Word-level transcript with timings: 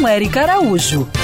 com 0.00 0.08
Érica 0.08 0.42
Araújo. 0.42 1.19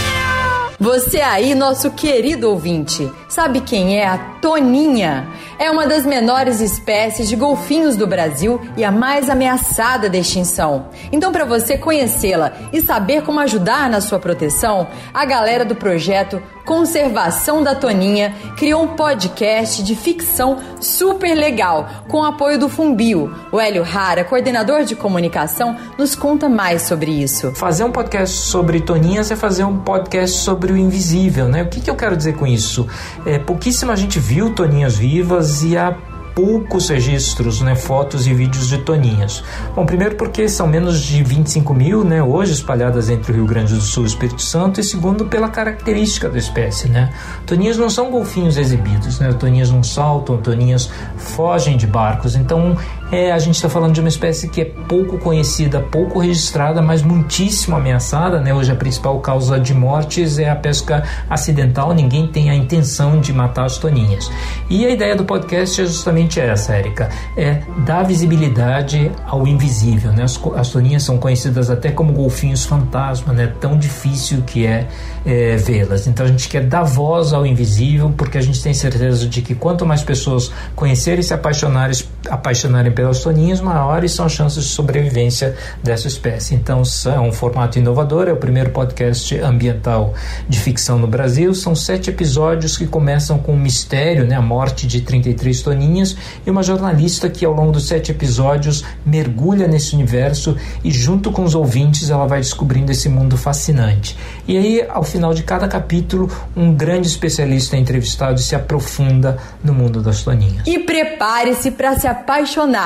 Você 0.79 1.23
aí, 1.23 1.55
nosso 1.55 1.91
querido 1.93 2.51
ouvinte, 2.51 3.11
sabe 3.31 3.63
quem 3.63 3.99
é 3.99 4.07
a 4.07 4.19
Toninha? 4.43 5.27
É 5.59 5.71
uma 5.71 5.87
das 5.87 6.05
menores 6.05 6.61
espécies 6.61 7.31
de 7.31 7.35
golfinhos 7.35 7.97
do 7.97 8.07
Brasil 8.07 8.61
e 8.77 8.85
a 8.85 8.91
mais 8.91 9.31
ameaçada 9.31 10.11
de 10.11 10.19
extinção. 10.19 10.89
Então, 11.11 11.33
para 11.33 11.47
você 11.47 11.79
conhecê-la 11.79 12.53
e 12.75 12.83
saber 12.83 13.23
como 13.23 13.41
ajudar 13.41 13.89
na 13.89 14.03
sua 14.03 14.19
proteção, 14.19 14.87
a 15.15 15.25
galera 15.25 15.65
do 15.65 15.75
projeto 15.75 16.43
Conservação 16.67 17.63
da 17.63 17.77
Toninha 17.77 18.35
criou 18.57 18.83
um 18.83 18.89
podcast 18.89 19.85
de 19.85 19.95
ficção 19.95 20.59
super 20.81 21.33
legal 21.33 21.89
com 22.09 22.25
apoio 22.25 22.59
do 22.59 22.69
Fumbio. 22.69 23.33
O 23.53 23.61
Hélio 23.61 23.85
Rara, 23.85 24.25
coordenador 24.25 24.83
de 24.83 24.97
comunicação, 24.97 25.77
nos 25.97 26.17
conta 26.17 26.49
mais 26.49 26.83
sobre 26.83 27.13
isso. 27.13 27.53
Fazer 27.53 27.85
um 27.85 27.93
podcast 27.93 28.37
sobre 28.37 28.81
toninhas 28.81 29.31
é 29.31 29.37
fazer 29.37 29.63
um 29.63 29.79
podcast 29.79 30.39
sobre 30.39 30.66
o 30.71 30.77
invisível, 30.77 31.49
né? 31.49 31.63
O 31.63 31.69
que, 31.69 31.81
que 31.81 31.91
eu 31.91 31.97
quero 31.97 32.17
dizer 32.17 32.35
com 32.35 32.47
isso? 32.47 32.87
É, 33.25 33.39
pouquíssima 33.39 33.97
gente 33.97 34.19
viu 34.19 34.55
toninhas 34.55 34.97
vivas 34.97 35.63
e 35.63 35.77
a 35.77 35.97
poucos 36.37 36.91
registros, 36.91 37.63
né, 37.63 37.75
fotos 37.75 38.27
e 38.27 38.35
vídeos 38.35 38.69
de 38.69 38.77
toninhas. 38.77 39.43
Bom, 39.75 39.87
primeiro 39.87 40.17
porque 40.17 40.47
são 40.51 40.67
menos 40.67 41.01
de 41.01 41.25
25 41.25 41.73
mil, 41.73 42.05
né, 42.05 42.23
hoje 42.23 42.53
espalhadas 42.53 43.09
entre 43.09 43.33
o 43.33 43.35
Rio 43.37 43.47
Grande 43.47 43.73
do 43.73 43.81
Sul 43.81 44.03
e 44.03 44.07
o 44.07 44.09
Espírito 44.09 44.43
Santo, 44.43 44.79
e 44.79 44.85
segundo 44.85 45.25
pela 45.25 45.49
característica 45.49 46.29
da 46.29 46.37
espécie, 46.37 46.91
né. 46.91 47.11
Toninhas 47.47 47.79
não 47.79 47.89
são 47.89 48.11
golfinhos 48.11 48.59
exibidos, 48.59 49.19
né, 49.19 49.33
toninhas 49.33 49.71
não 49.71 49.83
saltam, 49.83 50.37
toninhas 50.37 50.91
fogem 51.17 51.75
de 51.75 51.87
barcos, 51.87 52.37
então 52.37 52.77
é, 53.11 53.31
a 53.31 53.39
gente 53.39 53.55
está 53.55 53.69
falando 53.69 53.95
de 53.95 54.01
uma 54.01 54.09
espécie 54.09 54.49
que 54.49 54.61
é 54.61 54.65
pouco 54.65 55.19
conhecida, 55.19 55.81
pouco 55.81 56.19
registrada, 56.19 56.83
mas 56.83 57.03
muitíssimo 57.03 57.77
ameaçada. 57.77 58.41
Né? 58.41 58.53
Hoje 58.53 58.73
a 58.73 58.75
principal 58.75 59.21
causa 59.21 59.61
de 59.61 59.73
mortes 59.73 60.39
é 60.39 60.51
a 60.51 60.57
pesca 60.57 61.05
acidental, 61.31 61.95
ninguém 61.95 62.27
tem 62.27 62.51
a 62.51 62.55
intenção 62.55 63.21
de 63.21 63.33
matar 63.33 63.67
as 63.67 63.79
toninhas. 63.79 64.31
E 64.69 64.85
a 64.85 64.91
ideia 64.91 65.15
do 65.15 65.25
podcast 65.25 65.81
é 65.81 65.87
justamente 65.87 66.41
essa, 66.41 66.75
Érica, 66.75 67.09
é 67.37 67.63
dar 67.85 68.03
visibilidade 68.03 69.13
ao 69.25 69.47
invisível. 69.47 70.11
Né? 70.13 70.25
As, 70.25 70.41
as 70.57 70.71
toninhas 70.71 71.05
são 71.05 71.19
conhecidas 71.19 71.71
até 71.71 71.93
como 71.93 72.13
golfinhos 72.13 72.65
fantasma, 72.65 73.33
né? 73.33 73.53
tão 73.61 73.79
difícil 73.79 74.43
que 74.43 74.67
é, 74.67 74.89
é 75.25 75.57
vê-las. 75.57 76.09
Então 76.09 76.27
a 76.27 76.29
gente 76.29 76.49
quer 76.49 76.65
dar 76.65 76.83
voz 76.83 77.33
ao 77.33 77.47
invisível, 77.47 78.13
porque 78.17 78.37
a 78.37 78.41
gente 78.41 78.61
tem 78.61 78.75
certeza 78.75 79.29
de 79.29 79.43
que 79.43 79.55
quanto 79.55 79.87
mais 79.87 80.03
pessoas 80.03 80.51
conhecerem 80.75 81.21
e 81.21 81.23
se 81.23 81.33
apaixonarem, 81.33 81.97
apaixonarem 82.29 82.96
pelas 82.97 83.21
toninhas, 83.21 83.61
maiores 83.61 84.13
são 84.13 84.25
as 84.25 84.33
chances 84.33 84.65
de 84.65 84.71
sobrevivência 84.71 85.55
dessa 85.85 86.09
espécie. 86.09 86.55
Então, 86.55 86.83
é 87.05 87.21
um 87.21 87.31
formato 87.31 87.79
inovador, 87.79 88.27
é 88.27 88.33
o 88.33 88.37
primeiro 88.39 88.71
podcast 88.71 89.39
ambiental 89.39 90.15
de 90.49 90.59
ficção 90.59 90.99
no 90.99 91.07
Brasil. 91.07 91.55
São 91.55 91.75
sete 91.75 92.09
episódios 92.09 92.77
que 92.77 92.87
começam 92.87 93.39
com 93.39 93.53
um 93.53 93.59
mistério, 93.59 94.27
né, 94.27 94.35
a 94.35 94.41
morte 94.41 94.87
de 94.87 95.03
33 95.03 95.61
toninhas, 95.61 96.17
e 96.45 96.51
uma 96.51 96.63
jornalista 96.63 97.29
que, 97.29 97.45
ao 97.45 97.53
longo 97.53 97.71
dos 97.71 97.87
sete 97.87 98.11
episódios, 98.11 98.83
mergulha 99.05 99.69
nesse 99.69 99.95
universo 99.95 100.57
e, 100.83 100.91
junto 100.91 101.31
com 101.31 101.45
os 101.45 101.55
ouvintes, 101.55 102.09
ela 102.09 102.27
vai 102.27 102.41
descobrindo 102.41 102.91
esse 102.91 103.11
mundo 103.11 103.37
fascinante. 103.37 104.17
E 104.49 104.57
aí, 104.57 104.87
ao 104.89 105.03
final 105.03 105.35
de 105.35 105.43
cada 105.43 105.69
capítulo, 105.69 106.31
um 106.57 106.73
grande 106.73 107.07
especialista 107.09 107.77
é 107.77 107.79
entrevistado 107.79 108.41
e 108.41 108.43
se 108.43 108.55
aprofunda 108.55 109.37
no 109.63 109.75
mundo 109.75 110.01
das 110.01 110.23
toninhas. 110.23 110.67
E 110.67 110.79
prepare-se 110.79 111.71
para 111.73 111.99
se 111.99 112.07
apaixonar 112.07 112.86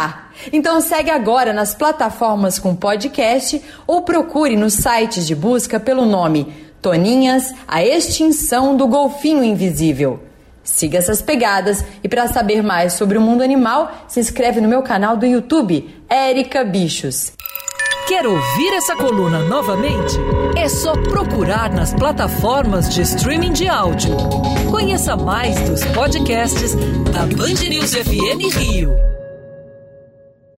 então 0.53 0.81
segue 0.81 1.11
agora 1.11 1.53
nas 1.53 1.75
plataformas 1.75 2.59
com 2.59 2.75
podcast 2.75 3.63
ou 3.87 4.03
procure 4.03 4.57
nos 4.57 4.75
sites 4.75 5.27
de 5.27 5.35
busca 5.35 5.79
pelo 5.79 6.07
nome 6.07 6.71
Toninhas, 6.81 7.55
a 7.69 7.85
extinção 7.85 8.77
do 8.77 8.87
golfinho 8.87 9.45
invisível. 9.45 10.21
Siga 10.63 10.99
essas 10.99 11.21
pegadas 11.21 11.85
e 12.03 12.09
para 12.09 12.29
saber 12.29 12.63
mais 12.63 12.95
sobre 12.95 13.19
o 13.19 13.21
mundo 13.21 13.43
animal, 13.43 14.05
se 14.09 14.21
inscreve 14.21 14.61
no 14.61 14.69
meu 14.69 14.83
canal 14.83 15.17
do 15.17 15.27
YouTube, 15.27 15.89
Érica 16.09 16.65
Bichos. 16.65 17.33
Quer 18.09 18.27
ouvir 18.27 18.73
essa 18.75 18.97
coluna 18.97 19.41
novamente? 19.41 20.17
É 20.57 20.69
só 20.69 20.93
procurar 20.95 21.73
nas 21.73 21.95
plataformas 21.95 22.93
de 22.93 23.03
streaming 23.03 23.53
de 23.53 23.69
áudio. 23.69 24.17
Conheça 24.71 25.17
mais 25.17 25.61
dos 25.69 25.85
podcasts 25.87 26.75
da 27.13 27.21
Band 27.21 27.69
News 27.69 27.95
FM 27.95 28.57
Rio. 28.57 29.20